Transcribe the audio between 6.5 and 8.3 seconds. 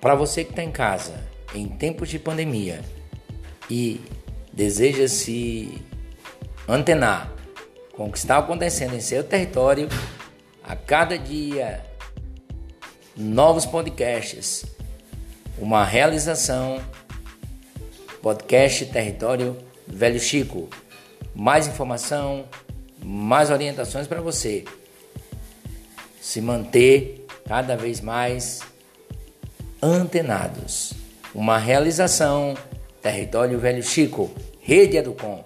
antenar com o que